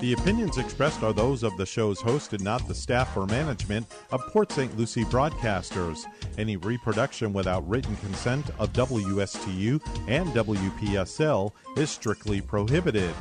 [0.00, 3.84] The opinions expressed are those of the show's host and not the staff or management
[4.12, 4.76] of Port St.
[4.78, 6.04] Lucie broadcasters.
[6.38, 13.12] Any reproduction without written consent of WSTU and WPSL is strictly prohibited.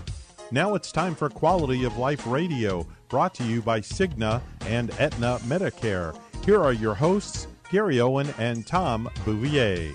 [0.51, 5.39] Now it's time for Quality of Life Radio, brought to you by Cigna and Aetna
[5.45, 6.15] Medicare.
[6.45, 9.93] Here are your hosts, Gary Owen and Tom Bouvier.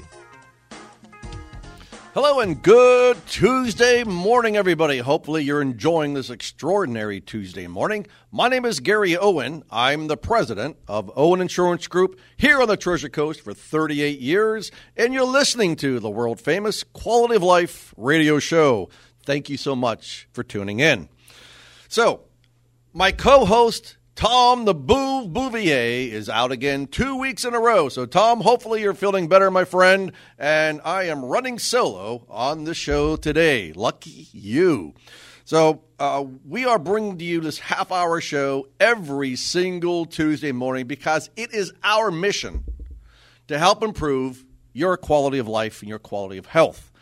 [2.15, 4.99] Hello and good Tuesday morning, everybody.
[4.99, 8.07] Hopefully, you're enjoying this extraordinary Tuesday morning.
[8.31, 9.63] My name is Gary Owen.
[9.71, 14.71] I'm the president of Owen Insurance Group here on the Treasure Coast for 38 years,
[14.95, 18.91] and you're listening to the world famous Quality of Life radio show.
[19.25, 21.09] Thank you so much for tuning in.
[21.89, 22.25] So,
[22.93, 27.89] my co host, Tom the Boo Bouvier is out again two weeks in a row.
[27.89, 30.13] So, Tom, hopefully you're feeling better, my friend.
[30.39, 33.73] And I am running solo on the show today.
[33.73, 34.93] Lucky you.
[35.45, 40.87] So, uh, we are bringing to you this half hour show every single Tuesday morning
[40.87, 42.65] because it is our mission
[43.49, 46.93] to help improve your quality of life and your quality of health.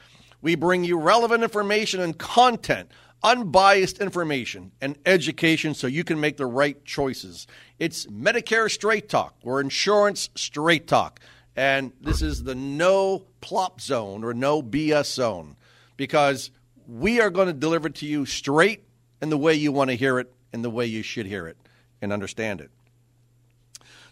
[0.43, 2.91] We bring you relevant information and content
[3.23, 7.47] unbiased information and education so you can make the right choices.
[7.79, 11.21] It's Medicare Straight Talk or Insurance Straight Talk.
[11.57, 15.57] And this is the no plop zone or no BS zone
[15.97, 16.51] because
[16.87, 18.85] we are going to deliver to you straight
[19.21, 21.57] in the way you want to hear it and the way you should hear it
[22.01, 22.71] and understand it.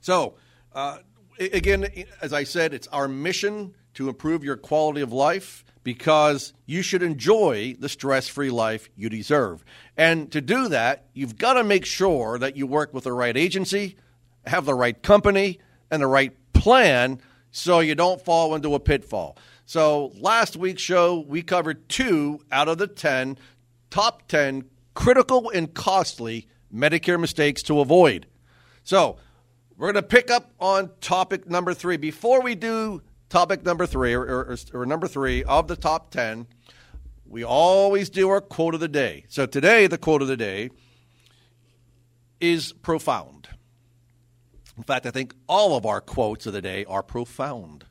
[0.01, 0.35] So,
[0.73, 0.99] uh,
[1.39, 1.89] again,
[2.21, 7.03] as I said, it's our mission to improve your quality of life because you should
[7.03, 9.65] enjoy the stress free life you deserve.
[9.97, 13.37] And to do that, you've got to make sure that you work with the right
[13.37, 13.97] agency,
[14.47, 19.39] have the right company, and the right plan so you don't fall into a pitfall.
[19.65, 23.39] So, last week's show, we covered two out of the 10
[23.91, 28.27] top 10 critical and costly Medicare mistakes to avoid.
[28.85, 29.17] So,
[29.79, 31.97] we're going to pick up on topic number three.
[31.97, 36.49] Before we do topic number three, or, or, or, number three of the top 10,
[37.27, 39.25] we always do our quote of the day.
[39.29, 40.71] So today, the quote of the day
[42.41, 43.49] is profound.
[44.77, 47.85] In fact, I think all of our quotes of the day are profound,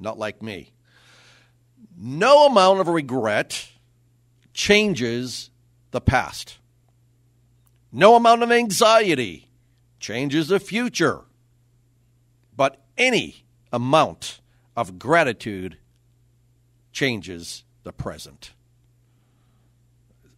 [0.00, 0.72] not like me.
[1.98, 3.68] No amount of regret
[4.54, 5.50] changes
[5.90, 6.56] the past.
[7.92, 9.47] No amount of anxiety
[9.98, 11.22] changes the future.
[12.56, 14.40] But any amount
[14.76, 15.78] of gratitude
[16.92, 18.52] changes the present.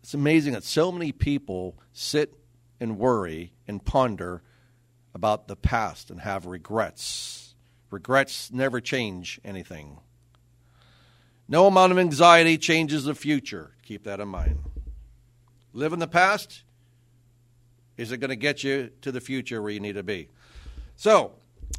[0.02, 2.34] It's amazing that so many people sit
[2.80, 4.42] and worry and ponder
[5.14, 7.54] about the past and have regrets.
[7.90, 9.98] Regrets never change anything.
[11.48, 13.72] No amount of anxiety changes the future.
[13.82, 14.58] Keep that in mind.
[15.72, 16.62] Live in the past.
[18.00, 20.28] Is it going to get you to the future where you need to be?
[20.96, 21.32] So,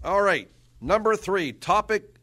[0.03, 0.47] all right.
[0.79, 2.15] Number three topic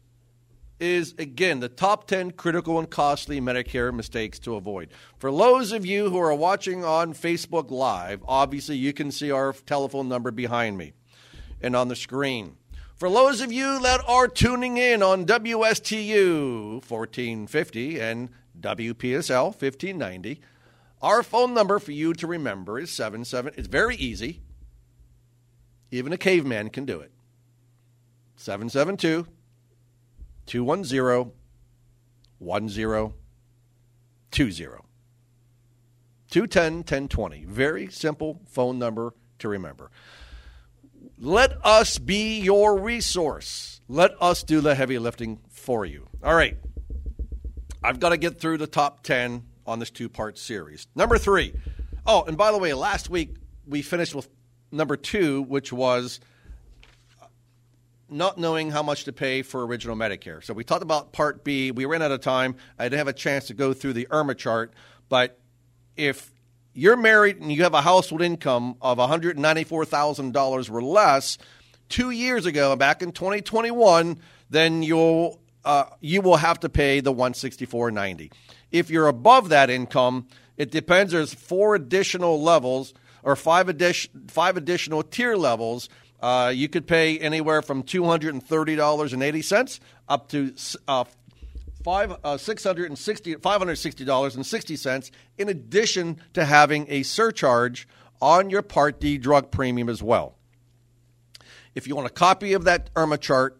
[0.79, 4.87] is again the top 10 critical and costly Medicare mistakes to avoid.
[5.17, 9.51] For those of you who are watching on Facebook Live, obviously you can see our
[9.51, 10.93] telephone number behind me
[11.61, 12.55] and on the screen.
[12.95, 18.29] For those of you that are tuning in on WSTU 1450 and
[18.61, 20.39] WPSL 1590,
[21.01, 23.53] our phone number for you to remember is 77.
[23.57, 24.41] It's very easy.
[25.91, 27.11] Even a caveman can do it.
[28.35, 29.27] 772
[30.45, 31.31] 210
[32.39, 33.13] 1020.
[36.29, 37.45] 210 1020.
[37.45, 39.91] Very simple phone number to remember.
[41.17, 43.81] Let us be your resource.
[43.87, 46.07] Let us do the heavy lifting for you.
[46.23, 46.57] All right.
[47.83, 50.87] I've got to get through the top 10 on this two part series.
[50.95, 51.53] Number three.
[52.05, 53.35] Oh, and by the way, last week
[53.67, 54.27] we finished with
[54.71, 56.19] number two, which was
[58.09, 60.43] not knowing how much to pay for original Medicare.
[60.43, 61.71] So we talked about Part B.
[61.71, 62.55] We ran out of time.
[62.79, 64.73] I didn't have a chance to go through the IRMAA chart,
[65.07, 65.39] but
[65.95, 66.31] if
[66.73, 71.37] you're married and you have a household income of $194,000 or less,
[71.89, 74.19] two years ago, back in 2021,
[74.49, 78.31] then you'll uh, you will have to pay the 164.90.
[78.71, 80.27] If you're above that income,
[80.57, 81.11] it depends.
[81.13, 82.93] There's four additional levels
[83.23, 85.89] or five addition five additional tier levels
[86.21, 89.79] uh, you could pay anywhere from $230.80
[90.09, 90.53] up to
[90.87, 91.05] uh,
[91.83, 97.87] five, uh, $660, $560.60 in addition to having a surcharge
[98.21, 100.35] on your Part D drug premium as well.
[101.73, 103.58] If you want a copy of that IRMAA chart,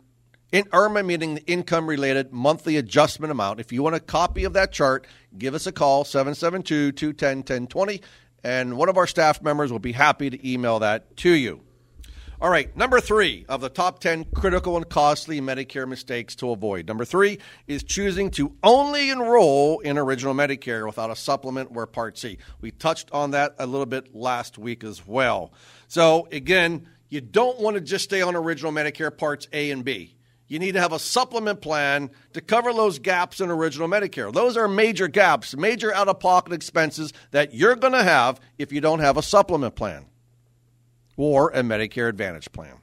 [0.51, 4.53] in IRMAA meaning the income related monthly adjustment amount, if you want a copy of
[4.53, 5.05] that chart,
[5.37, 8.01] give us a call 772 210 1020
[8.43, 11.61] and one of our staff members will be happy to email that to you.
[12.41, 16.87] All right, number three of the top 10 critical and costly Medicare mistakes to avoid.
[16.87, 22.17] Number three is choosing to only enroll in Original Medicare without a supplement or Part
[22.17, 22.37] C.
[22.61, 25.51] We touched on that a little bit last week as well.
[25.89, 30.15] So, again, you don't want to just stay on Original Medicare Parts A and B.
[30.49, 34.33] You need to have a supplement plan to cover those gaps in Original Medicare.
[34.33, 38.71] Those are major gaps, major out of pocket expenses that you're going to have if
[38.73, 40.07] you don't have a supplement plan
[41.15, 42.73] or a Medicare Advantage plan.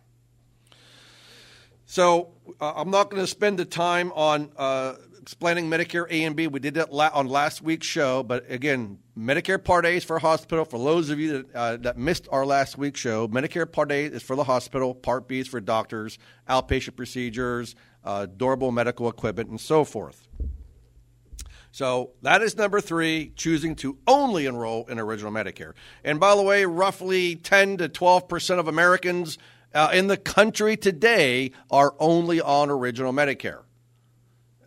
[1.87, 4.95] So uh, I'm not going to spend the time on uh,
[5.27, 6.47] explaining Medicare A and B.
[6.47, 10.65] We did that on last week's show, but again, Medicare Part A is for hospital.
[10.65, 14.05] For those of you that, uh, that missed our last week's show, Medicare Part A
[14.05, 14.95] is for the hospital.
[14.95, 17.75] Part B is for doctors, outpatient procedures,
[18.05, 20.29] uh, durable medical equipment, and so forth.
[21.73, 25.73] So that is number three, choosing to only enroll in Original Medicare.
[26.05, 29.39] And by the way, roughly 10 to 12% of Americans
[29.75, 33.63] uh, in the country today are only on Original Medicare,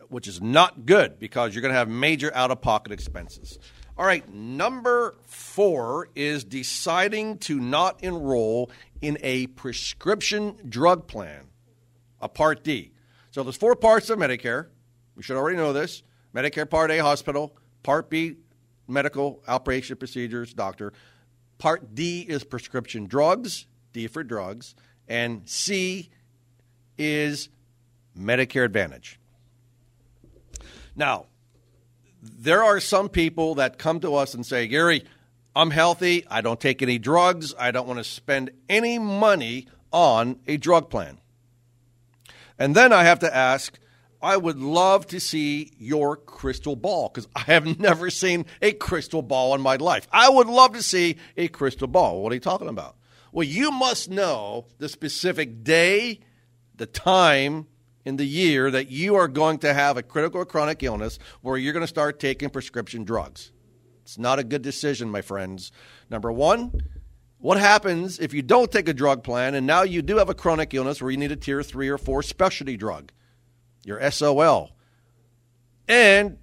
[0.10, 3.60] which is not good because you're going to have major out of pocket expenses.
[3.98, 8.72] All right, number four is deciding to not enroll
[9.02, 11.48] in a prescription drug plan,
[12.22, 12.94] a Part D.
[13.32, 14.68] So there's four parts of Medicare.
[15.16, 16.04] We should already know this.
[16.34, 18.36] Medicare Part A hospital, Part B
[18.88, 20.94] medical outpatient procedures, doctor.
[21.58, 24.76] Part D is prescription drugs, D for drugs,
[25.08, 26.10] and C
[26.98, 27.50] is
[28.18, 29.20] Medicare Advantage.
[31.00, 31.28] Now,
[32.22, 35.06] there are some people that come to us and say, Gary,
[35.56, 36.26] I'm healthy.
[36.30, 37.56] I don't take any drugs.
[37.58, 41.20] I don't want to spend any money on a drug plan.
[42.60, 43.80] And then I have to ask,
[44.22, 49.22] I would love to see your crystal ball because I have never seen a crystal
[49.22, 50.06] ball in my life.
[50.12, 52.22] I would love to see a crystal ball.
[52.22, 52.98] What are you talking about?
[53.32, 56.20] Well, you must know the specific day,
[56.76, 57.68] the time,
[58.10, 61.56] in the year that you are going to have a critical or chronic illness where
[61.56, 63.52] you're going to start taking prescription drugs.
[64.02, 65.72] It's not a good decision, my friends.
[66.10, 66.82] Number one,
[67.38, 70.34] what happens if you don't take a drug plan and now you do have a
[70.34, 73.14] chronic illness where you need a tier three or four specialty drug?
[73.86, 74.72] your SOL.
[75.88, 76.38] And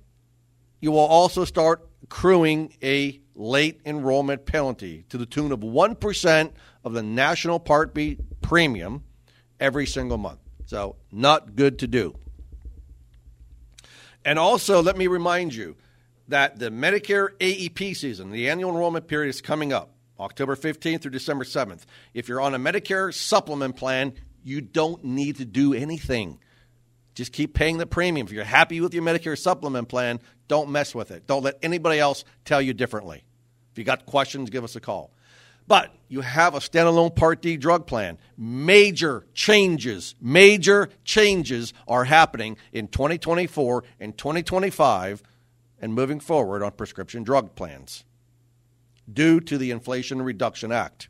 [0.81, 6.53] you will also start accruing a late enrollment penalty to the tune of 1%
[6.85, 9.05] of the National Part B premium
[9.61, 10.41] every single month.
[10.67, 12.17] So, not good to do.
[14.25, 15.77] And also, let me remind you
[16.29, 21.13] that the Medicare AEP season, the annual enrollment period, is coming up October 15th through
[21.13, 21.85] December 7th.
[22.15, 26.41] If you're on a Medicare supplement plan, you don't need to do anything.
[27.15, 28.27] Just keep paying the premium.
[28.27, 31.27] If you're happy with your Medicare supplement plan, don't mess with it.
[31.27, 33.25] Don't let anybody else tell you differently.
[33.73, 35.13] If you got questions, give us a call.
[35.69, 38.19] But you have a standalone Part D drug plan.
[38.37, 45.23] Major changes, major changes are happening in 2024 and 2025
[45.81, 48.05] and moving forward on prescription drug plans
[49.13, 51.09] due to the Inflation Reduction Act.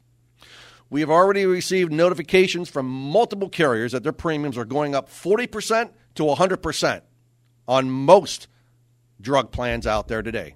[0.89, 5.91] We have already received notifications from multiple carriers that their premiums are going up 40%
[6.15, 7.01] to 100%
[7.67, 8.47] on most
[9.21, 10.55] drug plans out there today.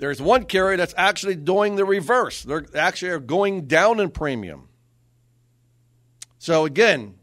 [0.00, 2.42] There's one carrier that's actually doing the reverse.
[2.42, 4.68] They're actually are going down in premium.
[6.38, 7.16] So again,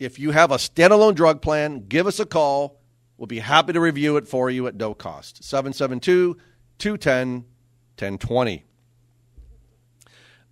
[0.00, 2.80] if you have a standalone drug plan, give us a call.
[3.16, 5.44] We'll be happy to review it for you at no cost.
[5.44, 6.36] 772
[6.78, 7.44] 210
[7.96, 8.64] 1020.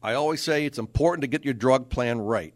[0.01, 2.55] I always say it's important to get your drug plan right.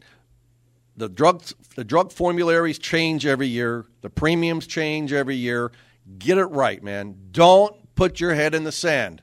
[0.96, 1.42] The drug,
[1.74, 5.72] the drug formularies change every year, the premiums change every year.
[6.18, 7.16] Get it right, man.
[7.32, 9.22] Don't put your head in the sand.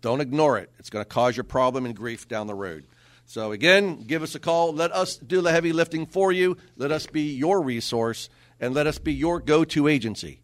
[0.00, 0.70] Don't ignore it.
[0.78, 2.86] It's going to cause you problem and grief down the road.
[3.26, 4.72] So, again, give us a call.
[4.72, 6.56] Let us do the heavy lifting for you.
[6.76, 8.28] Let us be your resource
[8.58, 10.40] and let us be your go to agency.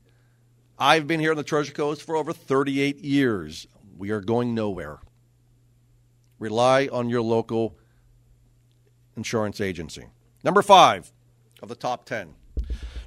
[0.79, 3.67] I've been here on the Treasure Coast for over 38 years.
[3.97, 4.99] We are going nowhere.
[6.38, 7.79] Rely on your local
[9.17, 10.07] insurance agency.
[10.45, 11.11] Number five
[11.62, 12.35] of the top 10.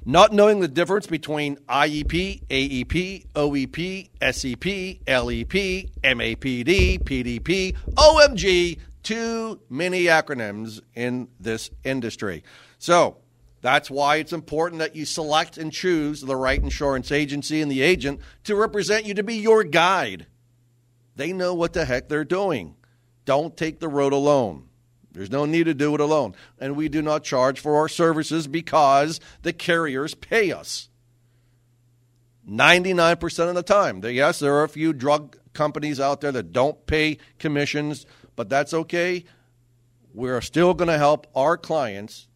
[0.06, 4.64] Not knowing the difference between IEP, AEP, OEP, SEP,
[5.06, 12.42] LEP, MAPD, PDP, OMG, too many acronyms in this industry.
[12.78, 13.18] So,
[13.60, 17.82] that's why it's important that you select and choose the right insurance agency and the
[17.82, 20.26] agent to represent you to be your guide.
[21.16, 22.76] They know what the heck they're doing.
[23.26, 24.69] Don't take the road alone.
[25.12, 26.34] There's no need to do it alone.
[26.58, 30.88] And we do not charge for our services because the carriers pay us.
[32.48, 34.02] 99% of the time.
[34.04, 38.72] Yes, there are a few drug companies out there that don't pay commissions, but that's
[38.72, 39.24] okay.
[40.14, 42.28] We're still going to help our clients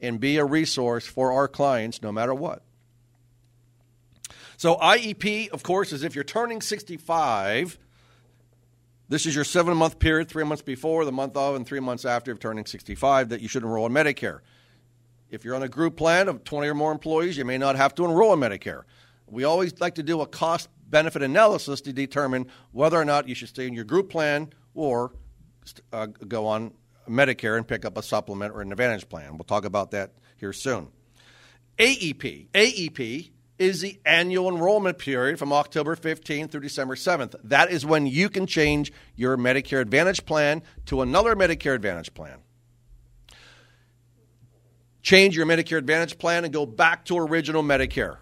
[0.00, 2.62] and be a resource for our clients no matter what.
[4.56, 7.78] So, IEP, of course, is if you're turning 65,
[9.12, 12.06] this is your seven month period, three months before, the month of, and three months
[12.06, 14.40] after of turning 65 that you should enroll in Medicare.
[15.28, 17.94] If you're on a group plan of 20 or more employees, you may not have
[17.96, 18.84] to enroll in Medicare.
[19.26, 23.34] We always like to do a cost benefit analysis to determine whether or not you
[23.34, 25.12] should stay in your group plan or
[25.92, 26.72] uh, go on
[27.06, 29.32] Medicare and pick up a supplement or an advantage plan.
[29.32, 30.88] We'll talk about that here soon.
[31.78, 32.48] AEP.
[32.54, 33.30] AEP
[33.62, 37.36] is the annual enrollment period from October 15th through December 7th.
[37.44, 42.38] That is when you can change your Medicare Advantage plan to another Medicare Advantage plan.
[45.00, 48.16] Change your Medicare Advantage plan and go back to original Medicare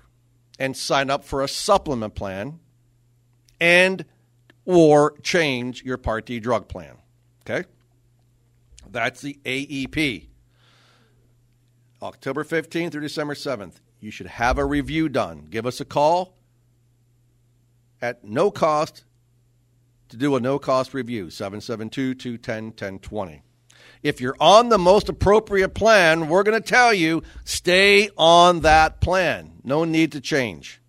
[0.59, 2.61] and sign up for a supplement plan
[3.59, 4.05] and
[4.67, 6.99] or change your Part D drug plan.
[7.49, 7.67] Okay?
[8.91, 10.27] That's the AEP.
[12.03, 13.77] October 15th through December 7th.
[14.01, 15.47] You should have a review done.
[15.51, 16.37] Give us a call
[18.01, 19.05] at no cost
[20.09, 23.43] to do a no cost review 772 210 1020.
[24.03, 29.01] If you're on the most appropriate plan, we're going to tell you stay on that
[29.01, 29.53] plan.
[29.63, 30.81] No need to change.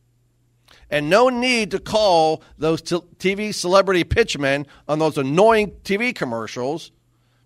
[0.90, 6.92] And no need to call those TV celebrity pitchmen on those annoying TV commercials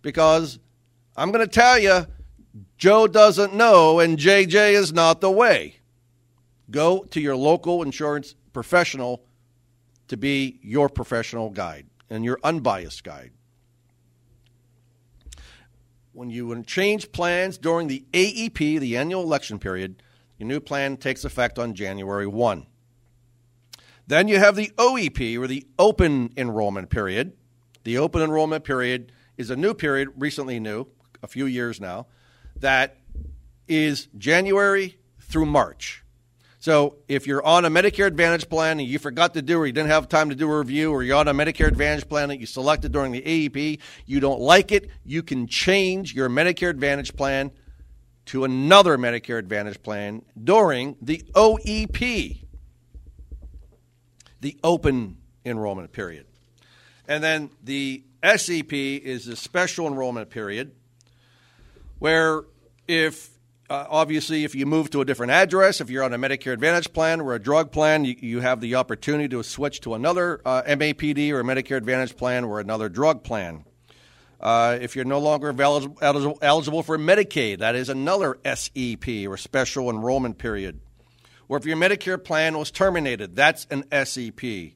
[0.01, 0.60] because
[1.15, 2.07] I'm going to tell you
[2.77, 5.77] Joe doesn't know and JJ is not the way.
[6.71, 9.24] Go to your local insurance professional
[10.07, 13.31] to be your professional guide and your unbiased guide.
[16.13, 20.01] When you change plans during the AEP, the annual election period,
[20.38, 22.65] your new plan takes effect on January 1.
[24.07, 27.33] Then you have the OEP, or the open enrollment period.
[27.83, 30.88] The open enrollment period is a new period, recently new,
[31.24, 32.07] a few years now,
[32.59, 32.97] that
[33.67, 36.03] is January through March.
[36.59, 39.71] So if you're on a Medicare Advantage plan and you forgot to do or you
[39.71, 42.39] didn't have time to do a review or you're on a Medicare Advantage plan that
[42.39, 47.15] you selected during the AEP, you don't like it, you can change your Medicare Advantage
[47.15, 47.51] plan
[48.25, 52.45] to another Medicare Advantage plan during the OEP,
[54.41, 56.25] the open enrollment period.
[57.07, 60.71] And then the SEP is the special enrollment period
[61.99, 62.43] where
[62.87, 63.29] if
[63.69, 66.93] uh, obviously if you move to a different address, if you're on a Medicare Advantage
[66.93, 70.61] plan or a drug plan, you, you have the opportunity to switch to another uh,
[70.63, 73.65] MAPD or a Medicare Advantage plan or another drug plan.
[74.39, 75.49] Uh, if you're no longer
[76.41, 80.81] eligible for Medicaid, that is another SEP or special enrollment period.
[81.47, 84.73] Or if your Medicare plan was terminated, that's an SEP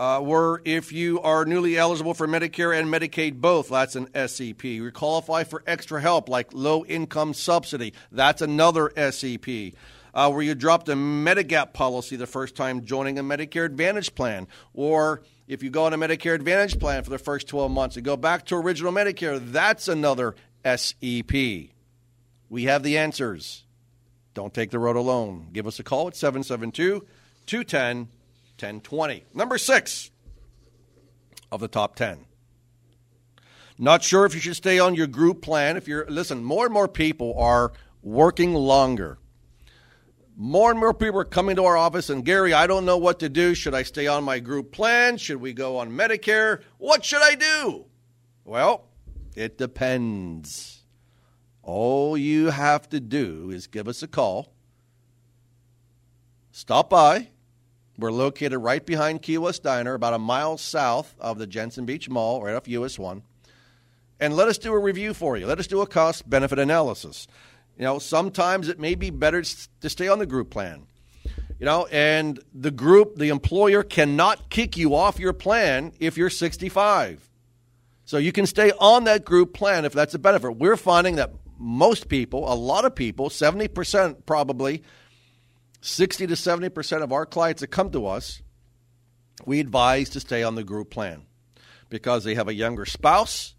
[0.00, 4.64] uh, where if you are newly eligible for Medicare and Medicaid both, that's an SEP.
[4.64, 9.74] You qualify for extra help like low income subsidy, that's another SEP.
[10.14, 14.48] Uh, where you dropped a Medigap policy the first time joining a Medicare Advantage plan,
[14.72, 18.04] or if you go on a Medicare Advantage plan for the first 12 months and
[18.04, 21.30] go back to original Medicare, that's another SEP.
[22.48, 23.64] We have the answers.
[24.32, 25.48] Don't take the road alone.
[25.52, 27.06] Give us a call at 772
[27.44, 28.08] 210
[28.60, 29.24] 1020.
[29.34, 30.10] Number six
[31.50, 32.26] of the top 10.
[33.78, 35.76] Not sure if you should stay on your group plan.
[35.76, 39.18] If you're, listen, more and more people are working longer.
[40.36, 43.20] More and more people are coming to our office and Gary, I don't know what
[43.20, 43.54] to do.
[43.54, 45.16] Should I stay on my group plan?
[45.16, 46.62] Should we go on Medicare?
[46.78, 47.86] What should I do?
[48.44, 48.86] Well,
[49.34, 50.82] it depends.
[51.62, 54.52] All you have to do is give us a call,
[56.50, 57.28] stop by,
[58.00, 62.08] we're located right behind Key West Diner, about a mile south of the Jensen Beach
[62.08, 63.22] Mall, right off US 1.
[64.18, 65.46] And let us do a review for you.
[65.46, 67.26] Let us do a cost benefit analysis.
[67.78, 70.86] You know, sometimes it may be better to stay on the group plan.
[71.58, 76.30] You know, and the group, the employer cannot kick you off your plan if you're
[76.30, 77.28] 65.
[78.04, 80.56] So you can stay on that group plan if that's a benefit.
[80.56, 84.82] We're finding that most people, a lot of people, 70% probably,
[85.80, 88.42] 60 to 70% of our clients that come to us,
[89.46, 91.22] we advise to stay on the group plan
[91.88, 93.54] because they have a younger spouse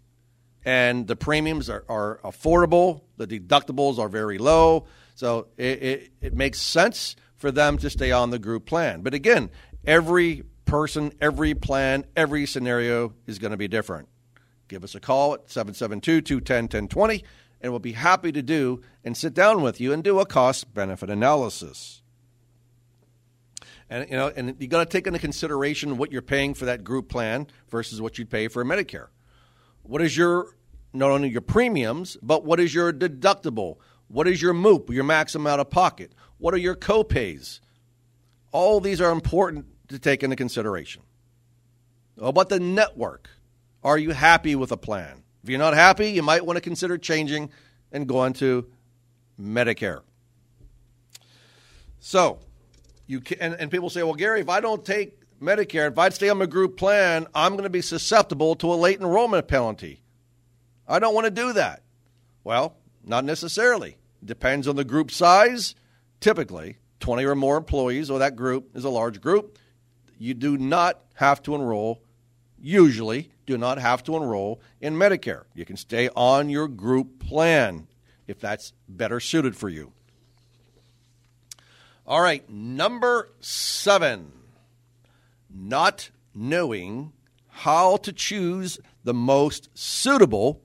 [0.64, 4.86] and the premiums are, are affordable, the deductibles are very low.
[5.14, 9.02] So it, it, it makes sense for them to stay on the group plan.
[9.02, 9.50] But again,
[9.84, 14.08] every person, every plan, every scenario is going to be different.
[14.68, 17.24] Give us a call at 772 210 1020,
[17.60, 20.72] and we'll be happy to do and sit down with you and do a cost
[20.72, 22.01] benefit analysis.
[23.92, 26.82] And you know, and you got to take into consideration what you're paying for that
[26.82, 29.08] group plan versus what you'd pay for Medicare.
[29.82, 30.56] What is your
[30.94, 33.76] not only your premiums, but what is your deductible?
[34.08, 36.14] What is your MOOP, your maximum out of pocket?
[36.38, 37.60] What are your copays?
[38.50, 41.02] All these are important to take into consideration.
[42.14, 43.28] What about the network?
[43.84, 45.22] Are you happy with a plan?
[45.42, 47.50] If you're not happy, you might want to consider changing
[47.90, 48.66] and going to
[49.38, 50.00] Medicare.
[52.00, 52.38] So,
[53.06, 56.08] you can, and, and people say, well, Gary, if I don't take Medicare, if I
[56.10, 60.02] stay on my group plan, I'm going to be susceptible to a late enrollment penalty.
[60.86, 61.82] I don't want to do that.
[62.44, 63.96] Well, not necessarily.
[64.24, 65.74] Depends on the group size.
[66.20, 69.58] Typically, 20 or more employees, or that group is a large group.
[70.18, 72.02] You do not have to enroll,
[72.60, 75.44] usually, do not have to enroll in Medicare.
[75.54, 77.88] You can stay on your group plan
[78.28, 79.92] if that's better suited for you.
[82.06, 84.32] All right, number seven,
[85.48, 87.12] not knowing
[87.48, 90.62] how to choose the most suitable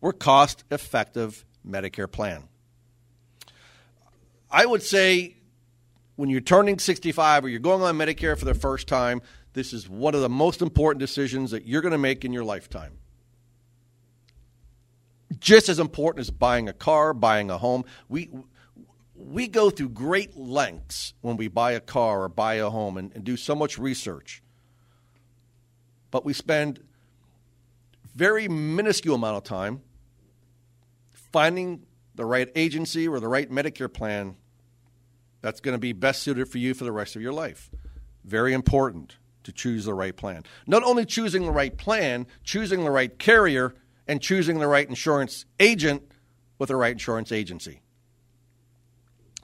[0.00, 2.44] or cost effective Medicare plan.
[4.50, 5.36] I would say
[6.16, 9.22] when you're turning 65 or you're going on Medicare for the first time,
[9.54, 12.44] this is one of the most important decisions that you're going to make in your
[12.44, 12.98] lifetime.
[15.40, 17.84] Just as important as buying a car, buying a home.
[18.08, 18.30] We
[19.24, 23.12] we go through great lengths when we buy a car or buy a home and,
[23.14, 24.42] and do so much research.
[26.10, 26.80] But we spend
[28.14, 29.80] very minuscule amount of time
[31.32, 34.36] finding the right agency or the right Medicare plan
[35.40, 37.70] that's going to be best suited for you for the rest of your life.
[38.24, 40.44] Very important to choose the right plan.
[40.66, 43.74] Not only choosing the right plan, choosing the right carrier,
[44.06, 46.02] and choosing the right insurance agent
[46.58, 47.81] with the right insurance agency.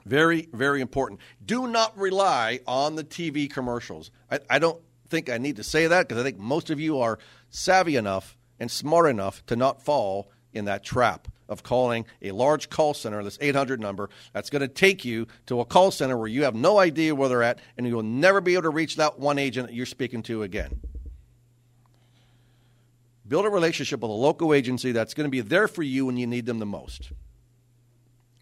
[0.05, 1.19] Very, very important.
[1.45, 4.11] Do not rely on the TV commercials.
[4.31, 6.99] I, I don't think I need to say that because I think most of you
[6.99, 12.31] are savvy enough and smart enough to not fall in that trap of calling a
[12.31, 16.17] large call center, this 800 number, that's going to take you to a call center
[16.17, 18.69] where you have no idea where they're at and you will never be able to
[18.69, 20.79] reach that one agent that you're speaking to again.
[23.27, 26.17] Build a relationship with a local agency that's going to be there for you when
[26.17, 27.11] you need them the most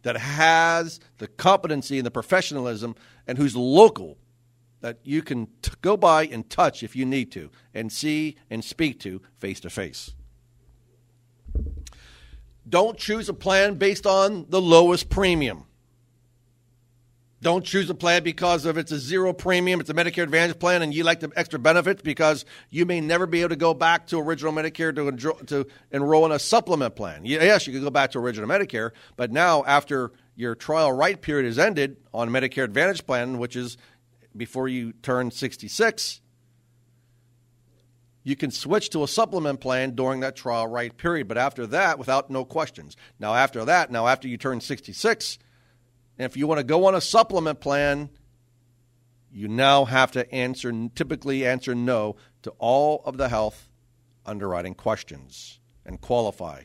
[0.07, 2.95] that has the competency and the professionalism
[3.27, 4.17] and who's local
[4.79, 8.63] that you can t- go by and touch if you need to and see and
[8.63, 10.13] speak to face to face.
[12.69, 15.65] Don't choose a plan based on the lowest premium.
[17.39, 20.81] Don't choose a plan because of it's a zero premium, it's a Medicare Advantage plan,
[20.81, 24.07] and you like the extra benefits because you may never be able to go back
[24.07, 27.21] to original Medicare to, to enroll in a supplement plan.
[27.25, 31.47] Yes, you can go back to original Medicare, but now after your trial right period
[31.47, 33.77] is ended on Medicare Advantage plan, which is
[34.35, 36.21] before you turn 66,
[38.23, 41.27] you can switch to a supplement plan during that trial right period.
[41.27, 42.97] But after that, without no questions.
[43.19, 45.39] Now, after that, now after you turn 66,
[46.17, 48.09] and if you want to go on a supplement plan,
[49.31, 53.69] you now have to answer, typically answer no to all of the health
[54.25, 56.63] underwriting questions and qualify.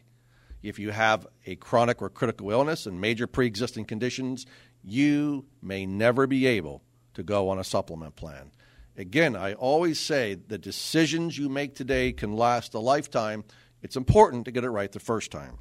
[0.63, 4.47] If you have a chronic or critical illness and major pre existing conditions,
[4.83, 6.83] you may never be able
[7.15, 8.53] to go on a supplement plan.
[8.97, 13.45] Again, I always say the decisions you make today can last a lifetime.
[13.83, 15.59] It's important to get it right the first time.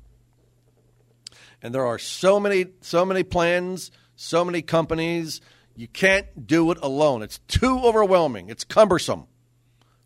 [1.61, 5.41] And there are so many, so many plans, so many companies.
[5.75, 7.21] You can't do it alone.
[7.21, 8.49] It's too overwhelming.
[8.49, 9.27] It's cumbersome.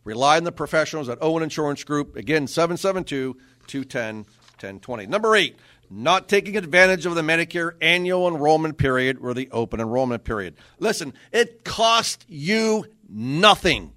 [0.03, 2.15] Rely on the professionals at Owen Insurance Group.
[2.15, 3.37] Again, 772
[3.67, 5.07] 210 1020.
[5.07, 5.57] Number eight,
[5.89, 10.55] not taking advantage of the Medicare annual enrollment period or the open enrollment period.
[10.79, 13.93] Listen, it costs you nothing.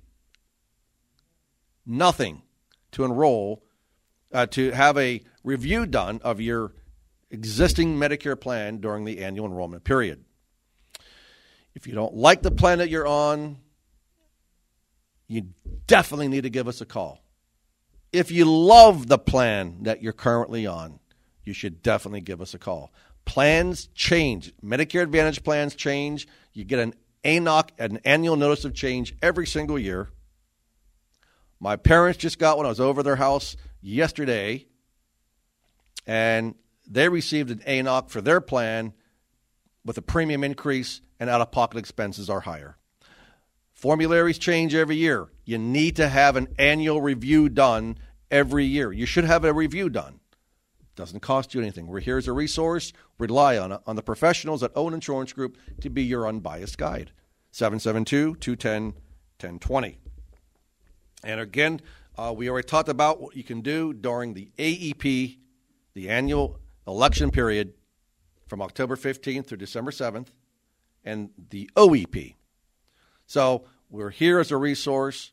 [1.87, 2.43] Nothing
[2.93, 3.63] to enroll,
[4.33, 6.73] uh, to have a review done of your
[7.31, 10.25] existing Medicare plan during the annual enrollment period.
[11.75, 13.59] If you don't like the plan that you're on,
[15.27, 15.49] you
[15.87, 17.21] definitely need to give us a call.
[18.13, 20.99] If you love the plan that you're currently on,
[21.45, 22.93] you should definitely give us a call.
[23.27, 24.53] Plans change.
[24.65, 26.27] Medicare Advantage plans change.
[26.55, 30.09] You get an ANOC, an annual notice of change every single year.
[31.61, 32.67] My parents just got one.
[32.67, 34.67] I was over their house yesterday,
[36.07, 36.55] and
[36.89, 38.95] they received an ANOC for their plan
[39.85, 42.77] with a premium increase and out of pocket expenses are higher.
[43.75, 45.29] Formularies change every year.
[45.45, 47.99] You need to have an annual review done
[48.31, 48.93] every year.
[48.93, 50.21] You should have a review done.
[50.81, 51.87] It doesn't cost you anything.
[51.87, 52.93] We're here as a resource.
[53.19, 57.13] Rely on, on the professionals at Owen Insurance Group to be your unbiased guide.
[57.53, 58.83] 772 210
[59.41, 59.99] 1020.
[61.23, 61.81] And again,
[62.17, 65.39] uh, we already talked about what you can do during the AEP,
[65.95, 67.75] the annual election period
[68.49, 70.29] from October 15th through December 7th,
[71.05, 72.35] and the OEP.
[73.27, 75.33] So we're here as a resource,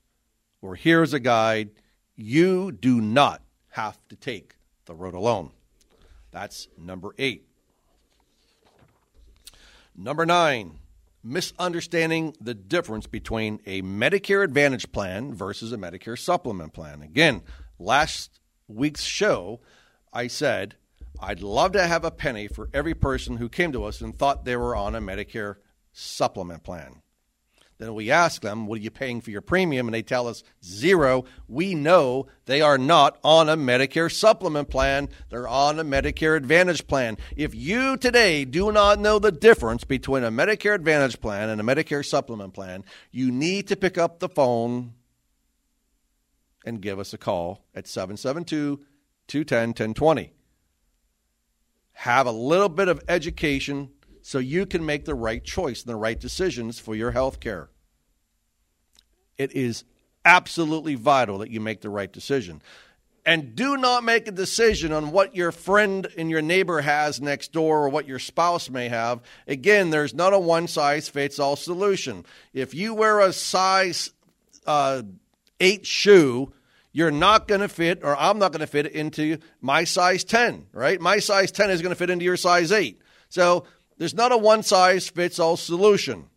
[0.61, 1.71] we're here as a guide.
[2.15, 3.41] You do not
[3.71, 5.51] have to take the road alone.
[6.31, 7.47] That's number eight.
[9.95, 10.79] Number nine,
[11.23, 17.01] misunderstanding the difference between a Medicare Advantage plan versus a Medicare Supplement plan.
[17.01, 17.41] Again,
[17.79, 19.61] last week's show,
[20.11, 20.75] I said
[21.19, 24.45] I'd love to have a penny for every person who came to us and thought
[24.45, 25.55] they were on a Medicare
[25.91, 27.01] Supplement plan.
[27.77, 29.87] Then we ask them, What are you paying for your premium?
[29.87, 31.25] And they tell us zero.
[31.47, 35.09] We know they are not on a Medicare supplement plan.
[35.29, 37.17] They're on a Medicare Advantage plan.
[37.35, 41.63] If you today do not know the difference between a Medicare Advantage plan and a
[41.63, 44.93] Medicare supplement plan, you need to pick up the phone
[46.65, 48.79] and give us a call at 772
[49.27, 50.34] 210 1020.
[51.95, 53.89] Have a little bit of education
[54.21, 57.69] so you can make the right choice and the right decisions for your health care.
[59.37, 59.83] It is
[60.23, 62.61] absolutely vital that you make the right decision.
[63.25, 67.51] And do not make a decision on what your friend and your neighbor has next
[67.51, 69.21] door or what your spouse may have.
[69.47, 72.23] Again, there's not a one size fits all solution.
[72.53, 74.11] If you wear a size
[74.67, 75.01] uh,
[75.59, 76.53] eight shoe,
[76.95, 80.67] you're not going to fit, or I'm not going to fit into my size 10,
[80.71, 81.01] right?
[81.01, 83.01] My size 10 is going to fit into your size 8.
[83.27, 83.65] So
[83.97, 86.29] there's not a one size fits all solution.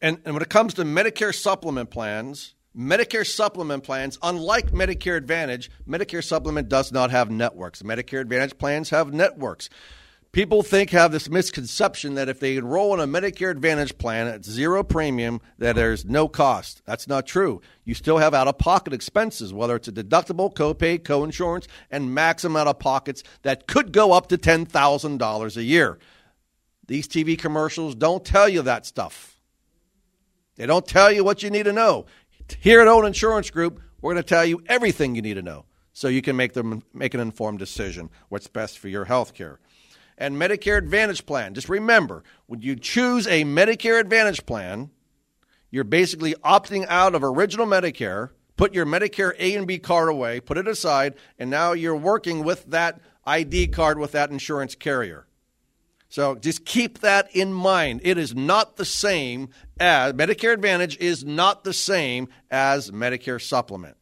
[0.00, 5.68] And, and when it comes to Medicare supplement plans, Medicare supplement plans, unlike Medicare Advantage,
[5.88, 7.82] Medicare supplement does not have networks.
[7.82, 9.68] Medicare Advantage plans have networks.
[10.32, 14.46] People think have this misconception that if they enroll in a Medicare Advantage plan at
[14.46, 16.80] zero premium, that there's no cost.
[16.86, 17.60] That's not true.
[17.84, 22.56] You still have out of pocket expenses, whether it's a deductible, copay, co-insurance, and maximum
[22.56, 25.98] out of pockets that could go up to ten thousand dollars a year.
[26.86, 29.38] These TV commercials don't tell you that stuff.
[30.56, 32.06] They don't tell you what you need to know.
[32.58, 35.66] Here at Owen Insurance Group, we're going to tell you everything you need to know
[35.92, 39.58] so you can make them make an informed decision what's best for your health care
[40.18, 41.54] and Medicare Advantage plan.
[41.54, 44.90] Just remember, when you choose a Medicare Advantage plan,
[45.70, 50.40] you're basically opting out of original Medicare, put your Medicare A and B card away,
[50.40, 55.26] put it aside, and now you're working with that ID card with that insurance carrier.
[56.08, 58.02] So just keep that in mind.
[58.04, 59.48] It is not the same
[59.80, 63.96] as Medicare Advantage is not the same as Medicare Supplement.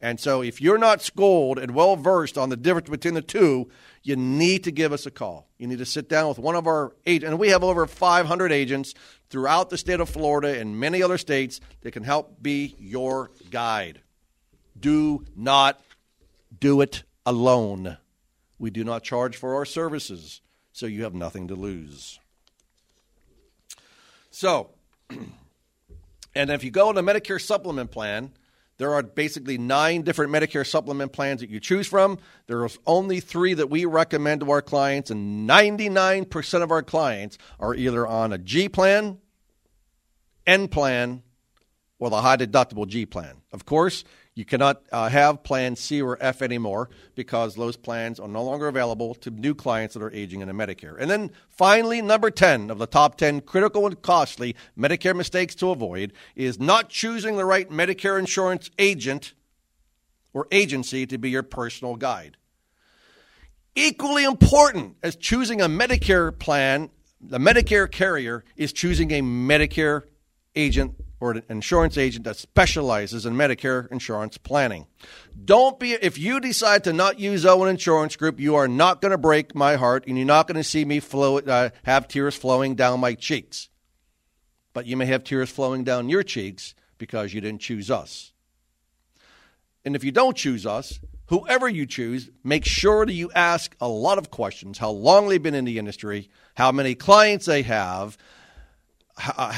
[0.00, 3.68] And so if you're not schooled and well versed on the difference between the two,
[4.02, 5.48] you need to give us a call.
[5.58, 7.30] You need to sit down with one of our agents.
[7.30, 8.94] And we have over 500 agents
[9.28, 14.00] throughout the state of Florida and many other states that can help be your guide.
[14.78, 15.80] Do not
[16.58, 17.98] do it alone.
[18.58, 20.40] We do not charge for our services,
[20.72, 22.18] so you have nothing to lose.
[24.30, 24.70] So,
[26.34, 28.32] and if you go on a Medicare supplement plan,
[28.80, 32.18] there are basically nine different Medicare supplement plans that you choose from.
[32.46, 37.36] There are only three that we recommend to our clients, and 99% of our clients
[37.58, 39.18] are either on a G plan,
[40.46, 41.22] N plan,
[41.98, 43.42] or the high deductible G plan.
[43.52, 44.02] Of course,
[44.40, 48.68] you cannot uh, have Plan C or F anymore because those plans are no longer
[48.68, 50.96] available to new clients that are aging into Medicare.
[50.98, 55.68] And then finally, number 10 of the top 10 critical and costly Medicare mistakes to
[55.68, 59.34] avoid is not choosing the right Medicare insurance agent
[60.32, 62.38] or agency to be your personal guide.
[63.74, 66.88] Equally important as choosing a Medicare plan,
[67.20, 70.04] the Medicare carrier is choosing a Medicare
[70.56, 74.86] agent or an insurance agent that specializes in Medicare insurance planning.
[75.44, 79.12] Don't be if you decide to not use Owen Insurance Group, you are not going
[79.12, 82.34] to break my heart, and you're not going to see me flow, uh, have tears
[82.34, 83.68] flowing down my cheeks.
[84.72, 88.32] But you may have tears flowing down your cheeks because you didn't choose us.
[89.84, 93.88] And if you don't choose us, whoever you choose, make sure that you ask a
[93.88, 98.16] lot of questions: how long they've been in the industry, how many clients they have.
[99.16, 99.52] How,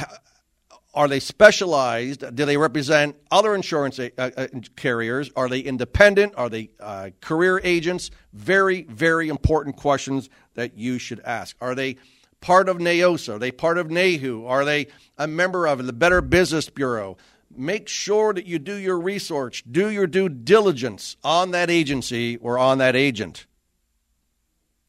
[0.95, 2.35] are they specialized?
[2.35, 5.31] Do they represent other insurance uh, uh, carriers?
[5.37, 6.35] Are they independent?
[6.37, 8.11] Are they uh, career agents?
[8.35, 11.57] Very, very important questions that you should ask.
[11.61, 11.97] Are they
[12.43, 13.37] part of NAOSA?
[13.37, 14.47] Are they part of NAHU?
[14.47, 17.17] Are they a member of the Better Business Bureau?
[17.55, 22.59] Make sure that you do your research, do your due diligence on that agency or
[22.59, 23.47] on that agent.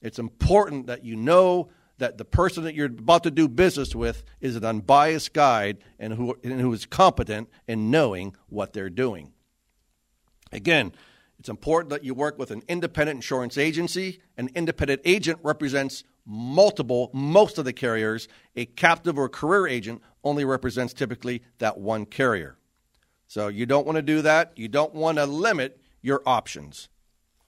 [0.01, 4.23] It's important that you know that the person that you're about to do business with
[4.41, 9.31] is an unbiased guide and who, and who is competent in knowing what they're doing.
[10.51, 10.93] Again,
[11.39, 14.21] it's important that you work with an independent insurance agency.
[14.37, 18.27] An independent agent represents multiple, most of the carriers.
[18.55, 22.57] A captive or career agent only represents typically that one carrier.
[23.27, 24.53] So you don't want to do that.
[24.55, 26.89] You don't want to limit your options.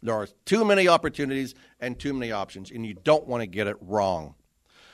[0.02, 3.68] There are too many opportunities and too many options, and you don't want to get
[3.68, 4.36] it wrong.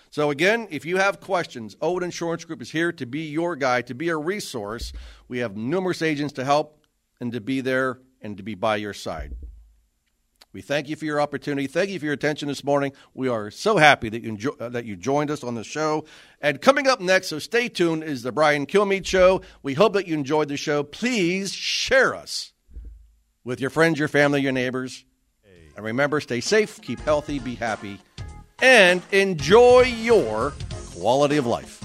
[0.10, 3.88] So, again, if you have questions, Owen Insurance Group is here to be your guide,
[3.88, 4.92] to be a resource.
[5.30, 6.86] We have numerous agents to help
[7.22, 9.36] and to be there and to be by your side.
[10.54, 11.66] We thank you for your opportunity.
[11.68, 12.92] Thank you for your attention this morning.
[13.14, 16.04] We are so happy that you enjoy, uh, that you joined us on the show.
[16.42, 19.42] And coming up next, so stay tuned, is the Brian Kilmeade Show.
[19.64, 20.84] We hope that you enjoyed the show.
[20.84, 22.52] Please share us
[23.44, 25.04] with your friends, your family, your neighbors.
[25.76, 28.00] And remember, stay safe, keep healthy, be happy,
[28.62, 30.54] and enjoy your
[30.94, 31.81] quality of life.